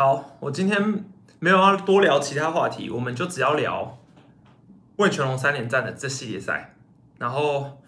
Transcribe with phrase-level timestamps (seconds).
[0.00, 1.04] 好，我今天
[1.40, 3.98] 没有要多聊其他话题，我们就只要聊
[4.94, 6.76] 魏全龙三连战的这系列赛。
[7.18, 7.80] 然后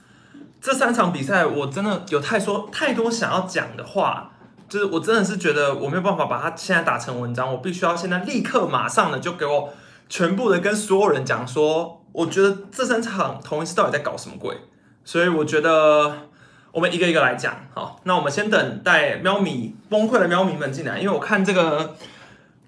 [0.60, 4.32] 这三场比赛，我真的有太说太多想要讲的话，
[4.68, 9.72] 就是我真的是觉得我没有办法把它现在打成文章，我必须要现在立刻马上的就给我
[10.08, 14.56] 全部的跟所有人讲说，我觉得这三场同一次到底在搞什么鬼？
[15.04, 16.28] 所以我觉得
[16.72, 17.66] 我们一个一个来讲。
[17.74, 21.96] 好，那我们先等待喵咪崩溃的喵咪们进来，因为我看这个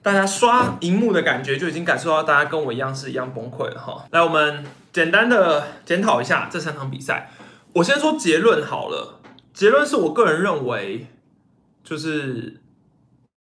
[0.02, 4.04] 大家刷荧幕的感觉，就已经感受到大家跟我一样是一样崩溃了哈。
[4.10, 7.30] 来，我们简单的检讨一下这三场比赛。
[7.74, 9.20] 我先说结论好了，
[9.54, 11.06] 结论是我个人认为，
[11.82, 12.60] 就是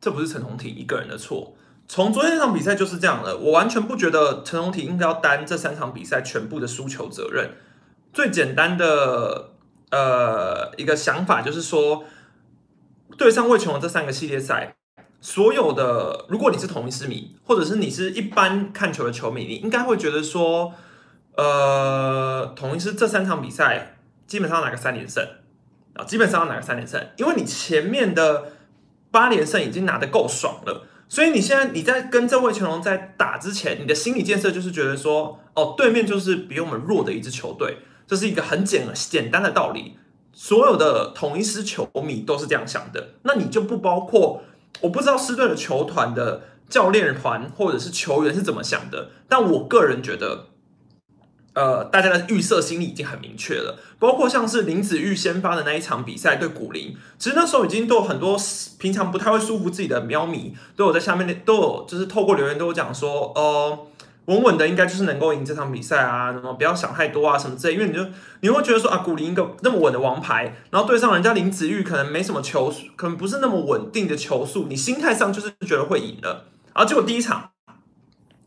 [0.00, 1.54] 这不是陈宏庭一个人的错。
[1.88, 7.50] 从昨天那场比赛就是这样的，我完全不觉得陈宏庭应该要担这三场比赛全部的输球责任。
[8.12, 9.52] 最简单的
[9.90, 12.04] 呃一个想法就是说，
[13.16, 14.76] 对上魏琼的这三个系列赛，
[15.20, 20.72] 所有的如果你是同一师迷，或者是你是一般看球的球迷，你应该会觉得说，
[21.36, 25.26] 呃，同一师这三场比赛基本上拿个三连胜
[25.94, 28.52] 啊，基本上要拿个三连胜，因为你前面的
[29.10, 30.86] 八连胜已经拿得够爽了。
[31.08, 37.78] 所以你现在你在跟这位成龙在打之前，你的心理建设就是觉得说，哦，对面就是比我们弱的一支球队，
[38.10, 39.94] 这是一个很简简单的道理。
[40.32, 43.10] 所有的同一师球迷都是这样想的。
[43.22, 44.42] 那你就不包括，
[44.80, 50.46] 我不知道狮队的球团的教练团或者是球员是怎么想的，但我个人觉得。
[51.52, 58.38] 呃，大家的预设心理已经很明确了，包括像是林子玉先发的那一场比赛对古林，其实那时候已经都有很多
[58.78, 63.78] 平常不太会舒服自己的喵迷都有在下面都有就是透过留言都有讲说，呃，
[64.30, 68.06] 稳稳的应该就是能够赢这场比赛啊，什么不要想太多啊什么之类，因为你就
[68.40, 77.50] 你会觉得说啊，古林一个那么稳的王牌，然后对上人家林子玉可能没什么球，可能不是那么稳定的球速，你心态上就是觉得会赢的，然后结果第一场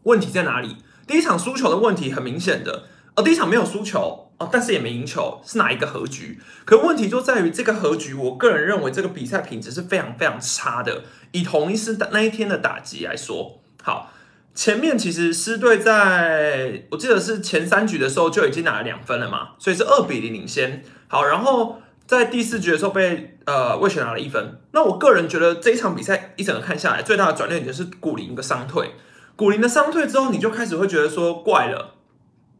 [0.03, 0.77] 问题在哪里？
[1.05, 2.85] 第一场输球的问题很明显的。
[3.15, 6.39] 哦，第一场没有输球哦，但是也没赢球，是哪一个和局？
[6.65, 11.03] 可问题就在于这个和局，我个人认为这个比赛品质是非常非常差的。
[11.31, 14.11] 以同一师的那一天的打击来说，好，
[14.55, 20.83] 前面其实狮队在我记得是前三局的时候就已经拿了两分了嘛，所以是二比零领先。
[21.07, 24.59] 好，然后在第四局的时候被呃魏权拿了一分。
[24.71, 28.91] 那我个人觉得这一场比赛一整个看下来，最大的转捩点是古林一个伤退。
[29.35, 31.95] 古林的伤退之后，你就开始会觉得说怪了。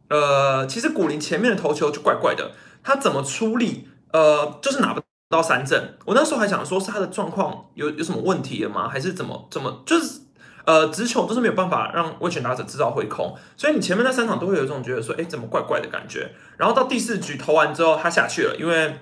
[0.08, 2.50] 呃，其实古林前面的投球就怪怪的，
[2.82, 5.00] 他怎么出力，呃，就是拿不
[5.30, 5.96] 到三振。
[6.04, 8.88] 我那时候还想说，是他的状况有有什么问题了吗？
[8.88, 10.20] 还是怎么怎么，就是
[10.64, 16.32] 呃，直球都是没有办法让威权打者制造挥空，所以你前面那三场都会有一种觉得说，哎，怎么怪怪的感觉。
[16.56, 18.98] 然后到第四局投完之后，他下去了，因为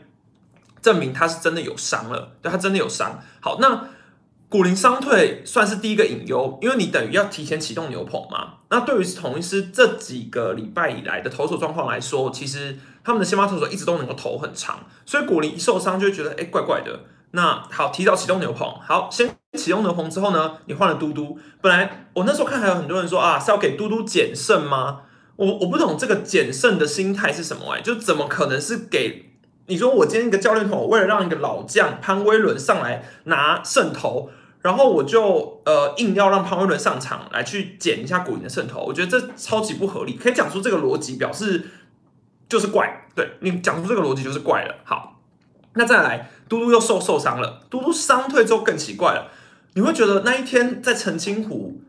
[0.81, 3.21] 证明他是真的有伤了，对他真的有伤。
[3.41, 3.89] 好，那。
[4.53, 8.56] 古林伤退算是第一个隐忧，因为你等于要提前启动牛棚嘛。
[8.69, 17.01] 那对于同一师这几个礼拜以来的投手状况来说，其实他们的先发投手一直都能够投很长，所以古林一受伤就会觉得哎怪怪的。
[17.32, 21.38] 那好，提早启动牛棚，好，先启动牛棚之后呢，你换了嘟嘟。
[21.60, 25.00] 本来我那时候看还有很多人说啊是要给嘟嘟减胜吗？
[25.37, 29.32] 我我不懂这个减胜的心态是什么哎，就怎么可能是给
[29.66, 34.31] 你说我今天一个教练团，为了让一个老将潘威伦上来拿胜投。
[34.60, 40.12] 然后我就呃硬要让潘威伦上场来去减一下古林的胜投，我觉得这超级不合理。
[40.12, 41.69] 可以讲出这个逻辑，表示
[42.48, 43.09] 就是怪。
[43.16, 44.76] 对你讲出这个逻辑就是怪了。
[44.84, 45.12] 好，
[45.75, 47.62] 那再来，嘟嘟又受受伤了。
[47.71, 49.31] 嘟嘟伤退之后更奇怪了，
[49.75, 51.81] 你会觉得那一天在澄清湖，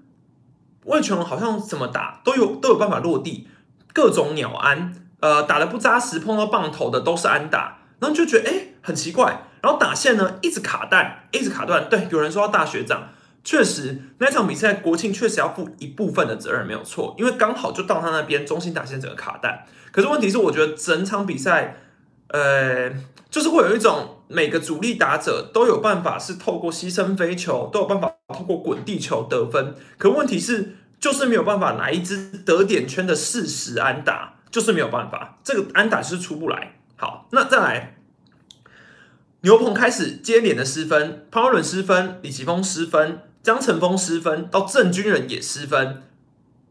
[0.86, 3.48] 魏全龙好像怎么打都有都有办法落地，
[3.94, 9.48] 各种鸟安，呃打的不扎实，碰到棒头的都是安打，然后就觉得哎很奇怪。
[9.62, 11.88] 然后打线呢，一直卡弹，一直卡断。
[11.90, 13.08] 对，有人说大学长，
[13.46, 19.64] 确实那场比赛国庆确实要负一部分的责任，没有错，因为刚好就到他那边中心打线整个卡弹。
[19.94, 21.78] 可是问题是，我觉得整场比赛，
[22.28, 22.90] 呃，
[23.34, 29.74] 就是会有一种每个主力打者都有办法是透过牺牲飞球，都有办法透过滚地球得分。
[29.98, 36.76] 可问题是，就是没有办法拿一支得点圈的事实安打，就是没有办法，这个安打是出不来。
[36.96, 37.96] 好，那再来。
[39.42, 46.04] 牛棚开始接连的失分，潘威伦失分，李奇峰失分，江晨峰失分，到郑军人也失分，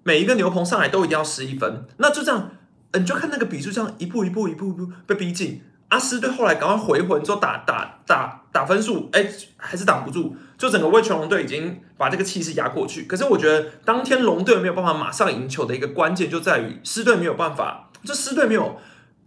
[0.05, 2.53] 每一个牛棚上来都一定要失一分，那就这样，
[2.93, 5.63] 你就看那个比数这样一步一步一步一步被逼近。
[5.93, 13.03] 阿斯队后来赶快回魂之后打打打打分数，哎，还是挡不住，就整个魏全龙队已经把这个气势压过去。
[13.03, 18.81] 可是我觉得当天龙队没有办法马上赢球的一个关键就在于狮队没有办法，这狮队没有。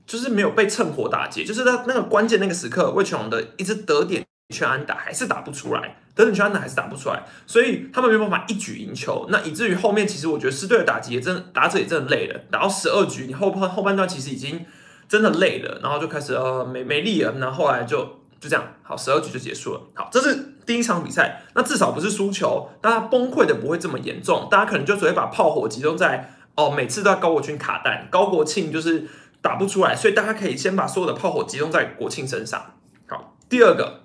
[0.08, 4.24] 就是没有被趁火打劫，就是在那个关键那个时刻，魏全龙的一支得点
[4.54, 9.26] 全安打还是打不出来，得点全安打还是打不出来，所以他们没有办法一举赢球。
[9.32, 14.64] 那以至于后面其实我觉得狮队的打击也真的打者也真的累了，打到十二局，你后半后半段其实已经
[15.08, 18.04] 真的累了，然后就开始呃没没力了，然后来就
[18.40, 19.82] 就这样，好，十二局就结束了。
[19.94, 29.08] 好，这是第一场比赛，那至少不是输球，大家崩溃的不会这么严重，大家可能就只会把炮火集中在哦每次都要高国军卡弹，高国庆就是
[29.42, 32.74] 打不出来，所以大家可以先把所有的炮火集中在国庆身上。
[33.08, 34.02] 好，第二个。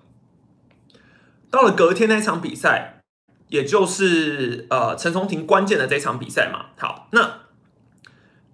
[1.51, 3.01] 到了隔天那场比赛，
[3.49, 6.67] 也就是呃陈松廷关键的这场比赛嘛。
[6.79, 7.41] 好，那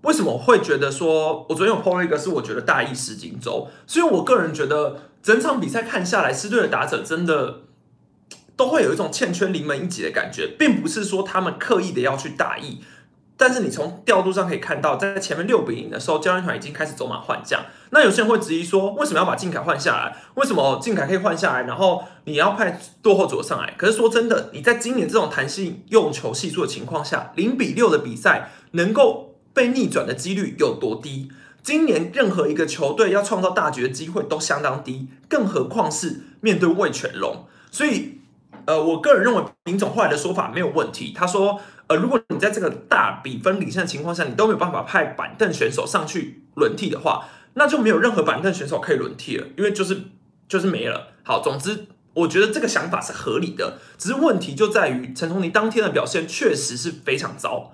[0.07, 7.63] 为什么会觉得说，我昨天有 PO 了一个，是我觉得大意失荆州，所以我个人觉得整场比赛看下来，狮队的打者真的
[8.57, 12.81] 都会有一种欠缺临门一脚的感觉，并不是说他们刻意的要去大意。
[13.37, 17.61] 但是你从调度上可以看到，在前面六比零的时候，教练团已经开始走马换将。
[17.91, 20.17] 那有些人会质疑说，为什么要把靖凯换下来？
[20.37, 23.75] 为什么靖凯可以换下来，然后你要派落后左上来？
[23.77, 29.26] 可是说真的，你在今年这种弹性用球系数的情况下，零比六的比赛能够
[29.57, 31.33] 被逆转的几率有多低？
[31.63, 37.47] 今年任何一个球队要创造大局的机会都相当低，更何况是面对魏全龙。
[37.71, 38.21] 所以，
[38.67, 41.15] 呃，我个人认为林总后来的说法没有问题。
[41.17, 41.59] 他说。
[41.89, 49.97] 呃，如果你在这个大比分领先的情况下，你都没有办法派板凳选手上去轮替的话，那就没有任何板凳选手可以轮替了，因为就是
[50.49, 51.13] 就是没了。
[51.23, 57.71] 好，总之我觉得这个想法是合理的，只是问题就在于陈崇尼当天的表现确实是非常糟。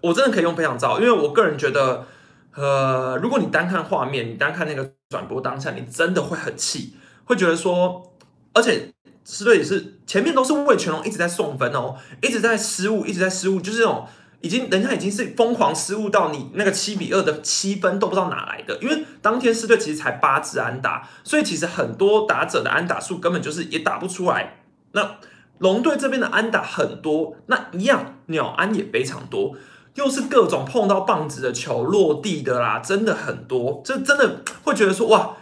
[0.00, 2.06] 我真的可以用非常糟，因为我个人觉得，
[2.54, 8.12] 呃，如果你单看画面，你单看那个转播当下，你真的会很气，会觉得说，
[8.52, 8.92] 而且。
[9.24, 14.04] 狮队也是前面都是魏全龙一直在送分哦，一直在失误，一直在失误，就是这种
[14.40, 18.76] 已经人家已经是疯狂失误到你那个七比二的七分都不知道哪来的。
[18.82, 24.56] 因为当天狮队其实才八支安打，所以其实很多打者的安打数根本就是也打不出来。
[24.90, 25.18] 那
[25.62, 29.54] 龙队这边的安打很多，那一样鸟安也非常多，
[29.94, 35.36] 又是各种碰到棒子的球落地的啦，真的很多，这真的会觉得说哇。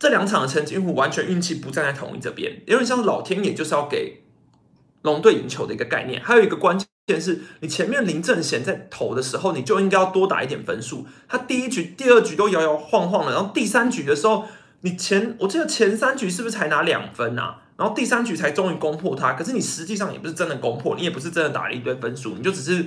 [0.00, 4.22] 这两场的陈金虎完全运气不站在同一这边，有点像老天爷就是要给
[5.02, 6.22] 龙队赢球的一个概念。
[6.22, 6.78] 还有一个关
[7.08, 11.04] 键是你前面林正贤在投的时候，你就应该要多打一点分数。
[11.26, 14.44] 他第一局、第二局都摇摇晃晃的，然后第三局的时候，
[14.82, 17.62] 你前我记得前三局是不是才拿两分啊？
[17.78, 22.84] 然后第三局才终于攻破他，可是你实际上也不是真的攻破，你也不是真的打了一堆分数，你就只是。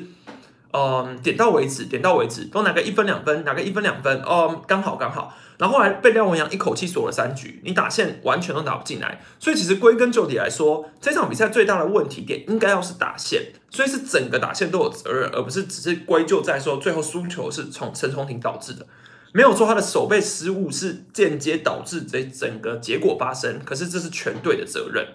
[0.73, 5.35] 嗯，点到为止，点到为止，都拿个一分两分，拿个一分两分，哦，刚好刚好。
[5.57, 9.21] 然后后来被廖文阳一口气锁了三局，你打线完全都打不进来。
[9.37, 18.87] 所以其实归根究底来说，这场比赛最大的问题点应该要是打线，所以是整个打线都有责任，而不是只是归咎在说最后输球是从陈崇廷导致的。
[19.33, 25.07] 没有说他的守备失误是间接导致这整个结果发生，可是这是全队的责任。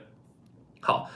[0.80, 1.10] 好。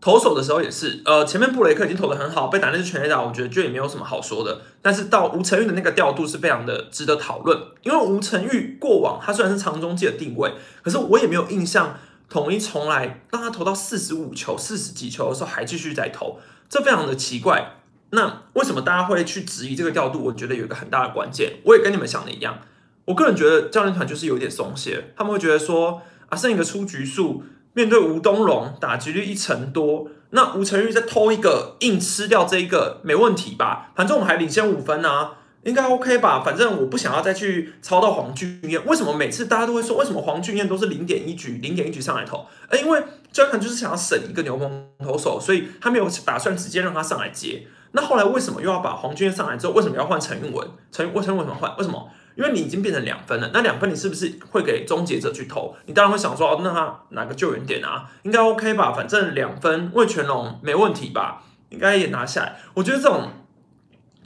[0.00, 4.62] 投手的时候也是，呃，前面布雷克已经投的很好，被打那是全垒打，我觉得就也没有什么好说的。
[4.80, 10.52] 但是到吴成玉的那个调度是非常的值得讨论，因为吴成玉过往他虽然是长中界的定位，
[10.84, 11.98] 可是我也没有印象
[12.30, 17.77] 统一从来让他投到四十五球、四十几球的时候还继续在投，这非常的奇怪。
[18.10, 20.24] 那为什么大家会去质疑这个调度？
[20.24, 22.60] 我觉得有一个很大的关键，我也跟你们想的一样，
[23.04, 27.42] 我个人觉得教练团就是有点松懈，他们会觉得说啊，剩一个出局数。
[27.74, 33.92] 面对吴东龙打击率一成多，那吴成玉再偷一个硬吃掉这一个没问题吧？
[33.94, 36.42] 反正我们还领先五分啊，应该 OK 吧？
[36.44, 38.84] 反正我不想要再去抄到黄俊彦。
[38.84, 42.44] 为什么每次大家都会说，为什么黄俊彦都是零点一局、零点一局上来投？
[42.68, 47.68] 呃，因为教练就是想要省一个牛棚投手，所以他没有打算直接让他上来接。
[47.92, 50.68] 那后来为什么又要把黄俊上来之后，为什么要换陈运文？
[50.92, 51.74] 陈为陈为什么换？
[51.76, 52.08] 为什么？
[52.36, 55.74] 因为你已经变成两分了，那两分你是不是会给终结者去投？
[55.86, 58.08] 你当然会想说，哦，那他哪个救援点啊？
[58.22, 58.92] 应该 OK 吧？
[58.92, 61.42] 反正两分魏全龙没问题吧？
[61.70, 62.56] 应该也拿下来。
[62.74, 63.28] 我觉得这种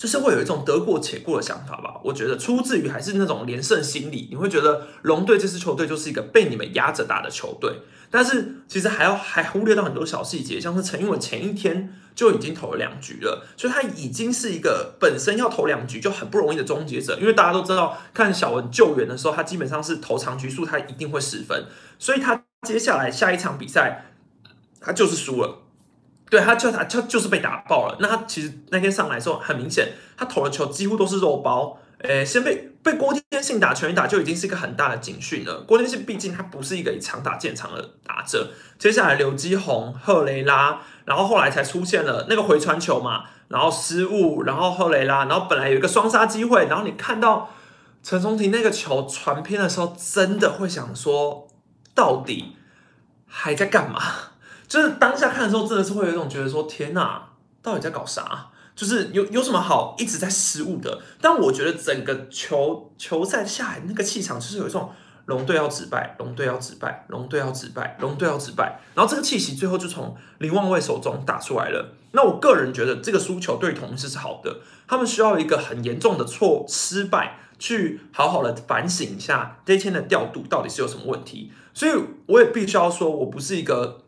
[0.02, 2.00] 就是会有一种得过且过的想法吧。
[2.02, 7.82] 我觉得出自于还是那种连胜心理，你会觉得龙队这支球队就是一个被你们压着打的球队。
[8.10, 17.16] 但是其实还要还忽略到很多小细节，像是陈英文前一天就已经投了两局了，所以他已经是一个本身要投两局就很不容易的终结者。
[17.20, 21.66] 因为大家都知道，看小文救援的时候，他基本上是投长局数，他一定会失分，
[22.00, 24.06] 所以他接下来下一场比赛
[24.80, 25.61] 他就是输了。
[26.32, 27.96] 对他就他他就是被打爆了。
[28.00, 31.76] 那他其实那天上来的时候，很明显他投的球几乎都是肉包。
[31.98, 35.60] 诶，先被被郭天信打全打就已经是一个很大的警讯了。
[35.60, 38.50] 郭天信毕竟他不是一个以长打见长的打者。
[38.78, 47.50] 接下来刘基宏、赫雷拉，然后后来才出现了那个回传球嘛，然后失误，然后赫雷拉，然后本来有一个双杀机会，然后你看到
[48.02, 51.46] 陈松廷那个球传偏的时候，真的会想说，
[51.94, 52.56] 到底
[53.26, 54.00] 还在干嘛？
[54.72, 57.28] 就是当下看的时候，真的是会有一种觉得说，天哪，
[57.60, 58.48] 到底在搞啥？
[58.74, 60.98] 就是有有什么好一直在失误的？
[61.20, 64.90] 但我觉得整个球球赛下来那个气场，就是有一种
[65.26, 71.92] 龙队要止败，龙队要止败，龙队要止败，龙队要止败，然后这个气息最后就从林望卫手中打出来了。
[72.12, 81.52] 那我个人觉得这个输球对同事是好的，他们需要一个很严重的错失败，去好好的反省一下这一天的调度到底是有什么问题。
[81.74, 81.92] 所以
[82.24, 84.01] 我也必须要说，我不是一个，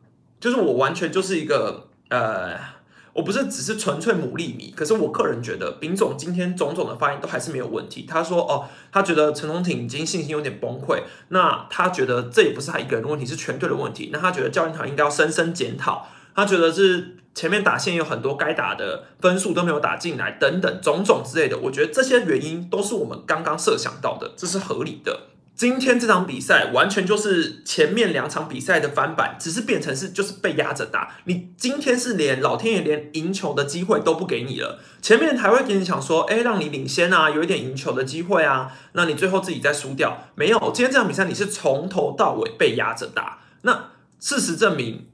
[0.44, 2.74] 就是我完全就是一个呃。
[3.14, 8.04] 我不是只是纯粹牡蛎迷，可是我个人觉得丙总今天种种的发言都还是没有问题。
[8.08, 14.10] 他说：“哦，他觉得陈龙挺已经信心有点崩溃，那他觉得这也不是他一个人的问题，是全队的问题。
[14.12, 16.08] 那他觉得教练团应该要深深检讨。
[16.34, 21.56] 他觉得是前面打线有很多该打的分数都没有打进来，等等种种之类的。
[21.56, 31.14] 我觉得这些原因都是我们刚刚设想到的，这是合理的。”今天这场比赛完全就是前面两场比赛的翻版，只是变成是就是被压着打。
[31.26, 40.58] 你今天是连老天爷连赢球的机会都不给你了，前面还会给你想说，哎，让你领先啊，有一点赢球的机会啊，那你最后自己再输掉，没有。
[40.74, 43.38] 今天这场比赛你是从头到尾被压着打。
[43.62, 45.06] 那事实证明，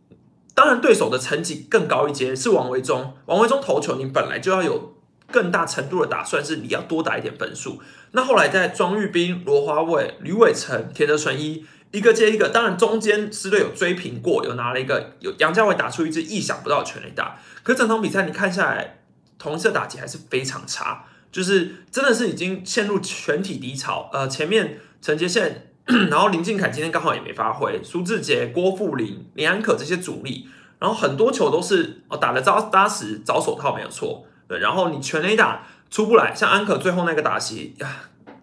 [0.55, 3.15] 当然对手的成绩更高一阶，是王维忠。
[3.27, 4.95] 王维忠投球，你本来就要有
[5.33, 7.81] 更大程度的打算，是你要多打一点分数。
[8.13, 17.41] 那后来在庄玉斌、罗华伟、吕伟成、田德纯一一个接一个，当然中间师队有追平过，有拿了一个有杨家伟打出一支意想不到的全垒打。
[17.63, 19.01] 可整场比赛你看下来，
[19.39, 24.11] 同一的打击还是非常差，就是真的是已经陷入全体低潮。
[24.13, 25.73] 呃，前面陈杰宪，
[26.11, 35.63] 然后林敬凯今天刚好也没发挥，苏志杰、郭富林、林安可这些主力，然后很多球都是哦打的扎扎实，找手套没有错，对，然后你全垒打。
[35.91, 37.89] 出不来，像安可最后那个打席呀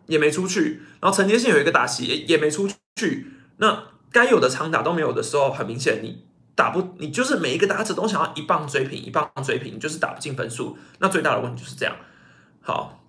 [0.08, 11.96] 也没出去，然后陈杰信有一个打席也也没出去，那该有的长打都没有的时候，很明显你打不，你就是每一个打者都想要一棒追平，一棒追平，就是打不进分数，那最大的问题就是这样。
[12.62, 13.02] 好，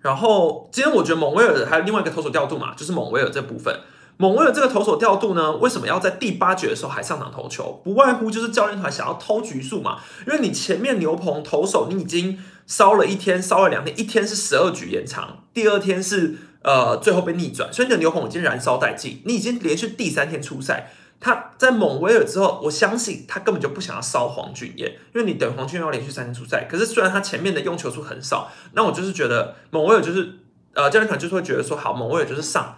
[0.00, 3.74] 然后今天我觉得蒙威尔还有另外一个投手调度嘛，就是蒙威尔这部分。
[4.20, 7.80] 蒙威尔这个投手调度呢，为什么要在第八局的时候还上场投球？
[7.82, 9.96] 不外乎就是教练团想要偷局数嘛。
[10.26, 19.22] 因为你前面牛棚投手你已经烧了一天，烧了两天，一天是十二局延长，第二天是呃最后被逆转，所以你的牛棚已经燃烧殆尽。
[19.24, 26.68] 你已经连续第三天出赛，他在蒙威尔之后，我相信他根本就不想要烧黄俊彦，因为你等黄俊彦要连续三天出赛。
[26.70, 30.40] 可是虽然他前面的用球数很少，那我就是觉得蒙威尔就是
[30.74, 32.76] 呃教练团就是会觉得说好，蒙威尔就是上。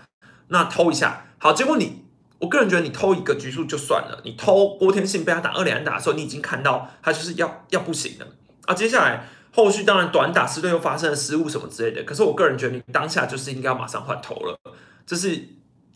[0.52, 2.04] 那偷一下，好，结果你，
[2.38, 8.26] 我个人觉得你偷一个局数就算了，你偷郭天信被他打二连打的时候，你已经看到他就是要要不行了
[8.66, 8.74] 啊。
[8.74, 14.58] 接下来后续当然短打失队又发生了失误什么之类的，可是我个人觉得你当下就是应该要马上换头了，
[15.06, 15.48] 这是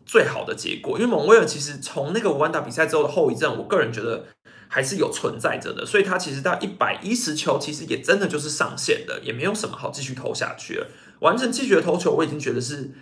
[0.06, 0.98] 最好的结果。
[0.98, 4.24] 因为蒙威尔其实从那个五万打比赛之后的后遗症，我个人觉得
[4.68, 10.86] 还是有存在着的，所以他其实到一百一十球其实也真的就是上限的，也没有什么好继续投下去了。
[11.20, 12.92] 完成继续的投球，我已经觉得是。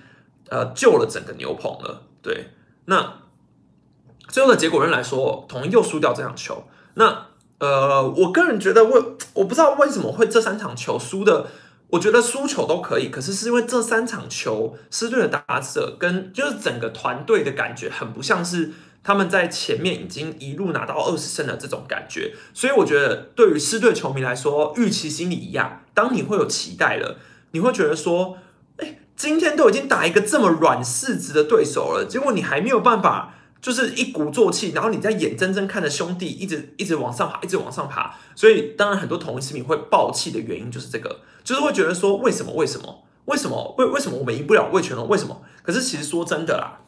[0.48, 2.02] 呃，救了整个牛棚了。
[2.22, 2.50] 对，
[2.86, 3.20] 那
[4.28, 6.64] 最后的结果论来说，统一又输掉这场球。
[6.94, 7.26] 那
[7.58, 11.46] 呃，我个人觉得，我我不知道为什么会这三场球输的。
[11.88, 18.72] 我觉得输球都可以，可是是因为这三场球狮队的打者跟就是整个团队的感觉很不像是
[19.02, 22.34] 他们在前面已经一路拿到二十胜的这种感觉。
[22.52, 25.82] 所以我觉得，对于狮队球迷来说，预期心理一样。
[25.92, 27.18] 当你会有期待了，
[27.52, 28.38] 你会觉得说。
[29.16, 45.08] 今天都已经打一个这么软柿子的对手了，结果你还没有办法，就是一鼓作气，然后你在眼睁睁看着兄弟一直一直往上爬，一直往上爬，所以当然很多同一市民会爆气的原因就是这个，就是会觉得说为什么为什么为什么为为什么我们赢不了魏全龙？
[45.08, 45.42] 为什么？
[45.62, 46.80] 可是其实说真的啦，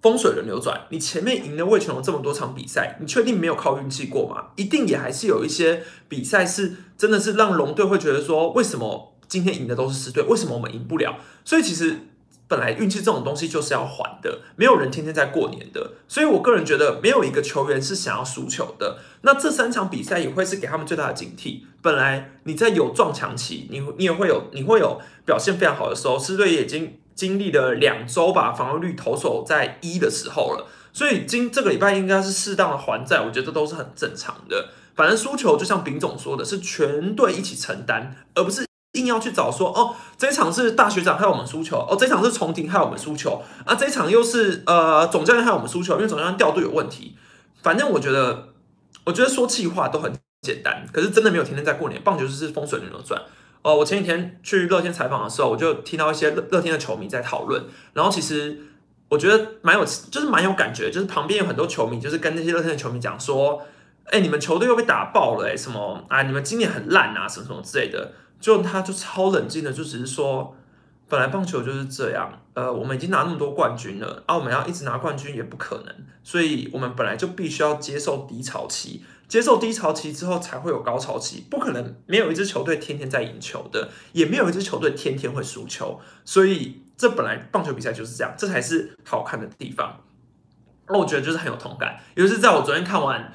[0.00, 4.52] 风水轮流转，你前面赢了魏全龙这么多场比赛，你确定没有靠运气过吗？
[4.54, 9.09] 一定也还是有一些比赛是真的是让龙队会觉得说为什么？
[9.30, 11.16] 今天赢的都是四队，为什么我们赢不了？
[11.44, 12.00] 所以其实
[12.48, 15.92] 本来运气这种东西就是要还的，没有人天天在过年的。
[16.08, 18.98] 所以我个人觉得，没有一个球员是想要输球的。
[19.22, 21.60] 那这三场比赛也会是给他们最大的警惕。
[21.80, 30.66] 本来你在有撞墙期，你你也会有你会有表现非常好的时候，四队也已经经历了两周吧，防御率投手在一的时候了。
[30.92, 34.70] 所以今这个礼拜应该是适当的还债，我觉得这都是很正常的。
[34.96, 38.69] 反正输球就像丙总说的，是全队一起承担，而不是。
[38.92, 47.16] 硬要去找说哦，这场是大学长害我们输球，哦，这场是重庭害我们输球啊，这场又是呃总教练害我们输球，因为总教练调度有问题。
[47.62, 48.48] 反正我觉得，
[49.04, 52.00] 我觉得说气话都很简单，可是真的没有天天在过年。
[52.02, 53.20] 棒球就是风水轮流转。
[53.62, 58.58] 哦，我前几天去乐天采访的时候，我就听到一些乐乐天的球迷在讨论，然后其实
[59.10, 63.62] 我觉得蛮有，就是蛮有感觉，就是旁边有很多球迷，就是跟那些乐天的球迷讲说，
[64.06, 68.12] 哎，你们球队又被打爆了，哎，什么啊，你们今年很烂啊，什么什么之类的。
[68.40, 70.56] 就他就超冷静的，就只是说，
[71.08, 75.94] 本来棒球就是这样，呃，我们已经拿那么多冠军了，啊，我们要一直拿冠军也不可能，
[76.24, 90.00] 所以我们本来就必须要接受低潮期，接受低潮期之后才会有高潮期，不可能没有一支球队天天在赢球的，也没有一支球队天天会输球，所以这本来棒球比赛就是这样，这才是好看的地方。
[90.88, 93.32] 那我觉得就是很有同感，尤其是在我昨天看完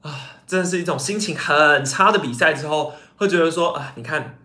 [0.00, 0.10] 啊，
[0.46, 2.94] 真的是一种心情很差的比赛之后。
[3.22, 4.36] 会觉得说啊，你看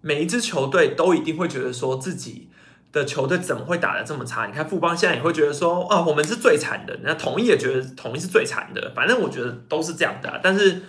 [0.00, 2.50] 每一支球队都一定会觉得说自己
[2.90, 4.46] 的球队怎么会打得这么差？
[4.46, 6.98] 你看富邦现在也会觉得说啊，我们是最惨的。
[7.04, 8.92] 那统一也觉得统一是最惨的。
[8.96, 10.40] 反正我觉得都是这样的。
[10.42, 10.82] 但是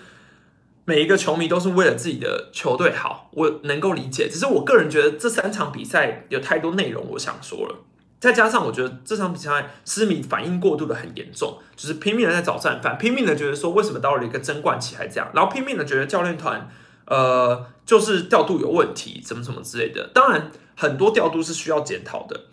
[0.85, 4.27] 每一个球迷都是为了自己的球队好，我能够理解。
[4.27, 7.75] 只是我个人觉得这三场比赛有太多内容我想说了，
[8.19, 16.67] 再加上我觉得这场比赛失迷反应过度的很严重，就是拼命的在找战犯，拼命的觉得说为什么到了一个争冠期还这样，然后拼命的觉得教练团。
[17.11, 20.09] 呃，就是调度有问题，什么什么之类的。
[20.13, 22.45] 当然，很多调度是需要检讨的。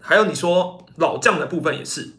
[0.00, 2.14] 还有你说老将的部分也是，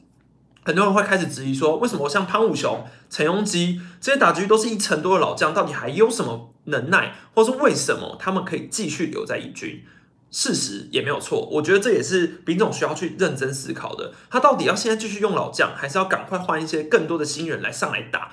[0.63, 9.83] 很多人会开始质疑说，为什么像潘武雄、陈庸基这些打局都是一成多的老将，到底还有什么能耐，或是为什么他们可以继续留在一军？
[10.29, 14.13] 事实也没有错，我觉得这也是丙总需要去认真思考的。
[14.29, 18.31] 他到底要现在继续用老将，还是要赶快换一些更多的新人来上来打？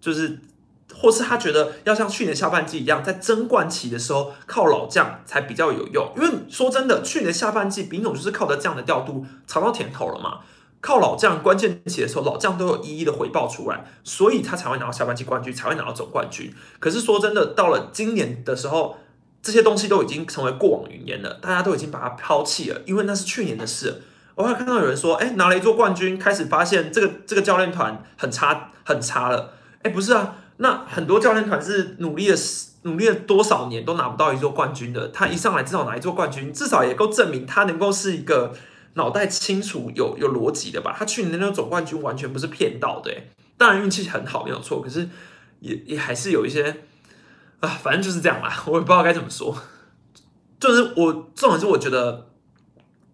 [0.00, 0.38] 就是。
[0.94, 10.40] 或是他觉得要像去年下半季一样，在争冠期的时候靠老将才比较有用，因为说真的，去年下半季丙总就是靠着这样的调度尝到甜头了嘛。
[10.80, 16.54] 靠老将关键期的时候，老将都有一一的回报出来，所以他才会拿到下半季冠军，才会拿到总冠军。
[16.78, 18.96] 可是说真的，到了今年的时候，
[19.42, 24.02] 这些东西都已经成为过往云烟了，大家都已经把它抛弃了，因为那是去年的事。
[24.36, 29.54] 我还看到有人说，哎，拿了一座冠军，开始发现这个这个教练团很差很差了。
[29.82, 30.36] 哎，不是啊。
[30.58, 32.36] 那很多教练团是努力了
[32.82, 38.54] 努力了多少年都拿不到一座冠军的，他一上来至少拿一座冠军，至少也够证明他能够是一个
[38.94, 40.94] 脑袋清楚、有有逻辑的吧？
[40.96, 43.12] 他去年那个总冠军完全不是骗到的，
[43.58, 45.08] 当然运气很好没有错，可是
[45.60, 46.84] 也也还是有一些
[47.60, 49.54] 啊，反正就是这样啦，我也不知道该怎么说。
[50.58, 52.28] 就是我重点是我觉得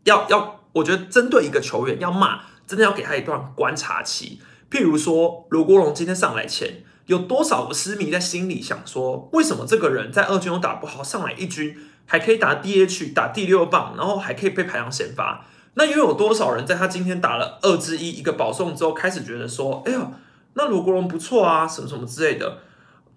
[0.05, 4.41] 要要，我觉得针对一个球员要骂，真的要给他一段观察期。
[4.71, 6.85] 譬如说卢国荣今天上来前。
[7.07, 15.45] 有多少个私迷在心里想说，为什么这个人在二军都打不好，上来一军还可以打 DH 打第六棒，然后还可以被排上先发？
[15.75, 20.13] 那又有多少人在他今天打了二之一一个保送之后，开始觉得说，哎呀，
[20.55, 22.59] 那罗国荣不错啊，什么什么之类的？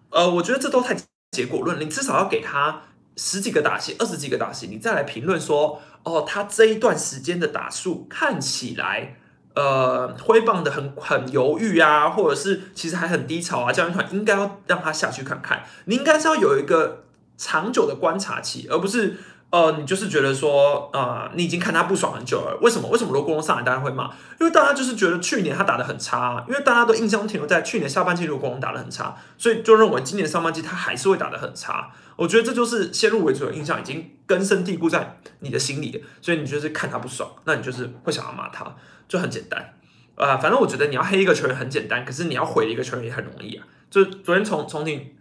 [0.09, 0.97] 呃，我觉得这都太
[1.31, 2.81] 结果论，你至少要给他
[3.17, 9.17] 十几个打戏，二十几个打戏，你再来评论说，哦，他这一段时间的打数看起来。
[9.55, 15.63] 呃，挥棒的很很犹豫啊，或者是其实还很低潮啊，教练团应该要让他下去看看。
[15.85, 17.05] 你应该是要有一个
[17.37, 19.17] 长久的观察期，而不是
[19.55, 22.59] 呃，你就是觉得说啊，你已经看他不爽很久了。
[22.61, 22.89] 为什么？
[22.89, 24.09] 为什么罗国荣上来大家会骂？
[24.37, 31.89] 因为大家就是觉得去年他打的很差，因为大家都印象停留在去年下半季罗国荣打的很差，所以就认为今年上半季他还是会打的很差。
[32.17, 38.65] 我觉得这就是先入为主的印象已经根深蒂固在你的心里，所以你就是看他不爽，那你就是会想要骂他。
[39.07, 39.73] 就很简单，
[40.15, 43.65] 啊，反正我觉得你要黑一个球员很简单，可是你要毁一个球员也很容易啊。
[43.89, 45.13] 就昨天重重庆，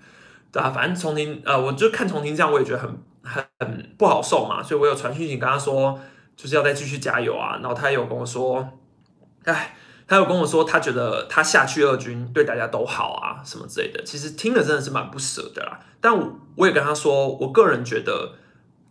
[0.54, 2.90] 啊，反正重庆，呃，我就看重庆这样，我也觉得很
[3.24, 5.98] 很不好受嘛，所以我有传讯息跟他说，
[6.36, 7.58] 就是要再继续加油啊。
[7.60, 8.68] 然后他有跟我说，
[9.44, 14.02] 哎，他有跟我说，他觉得他下去二军对大家都好啊，什么之类的。
[14.04, 15.80] 其实听了真的是蛮不舍的啦。
[16.00, 18.32] 但我我也跟他说，我个人觉得。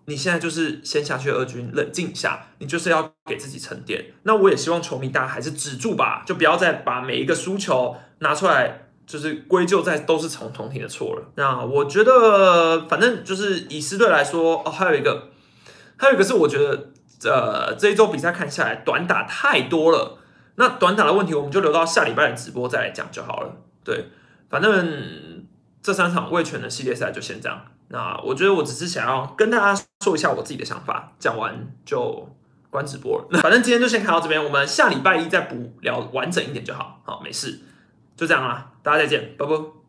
[0.05, 4.03] 你现在就是先下去二军冷静一下，你就是要给自己沉淀。
[4.23, 8.82] 那我也希望球迷大家还是止住吧，就不要再把每一个输球拿出来，
[9.13, 11.21] 就是归咎在都是从同体的错了。
[11.35, 15.29] 那我觉得，反正就是以狮队来说，哦，还有一个，
[15.97, 16.89] 还有一个是我觉得，
[17.31, 20.17] 呃，这一周比赛看下来短打太多了。
[20.55, 23.55] 那短打的问题，我们就留到下礼拜的直播再来讲就好了。
[23.83, 24.07] 对，
[24.49, 25.45] 反正
[25.83, 27.63] 这三场卫权的系列赛就先这样。
[27.89, 32.27] 那我觉得我只是想要跟大家说一下我自己的想法，讲完就
[32.71, 33.27] 关直播了。
[33.29, 36.99] 那 反正今天就先看到这边，我们下礼拜一再补聊完整一点就好。
[37.05, 37.59] 好，没事，
[38.17, 39.82] 就这样啦，大家再见，拜拜。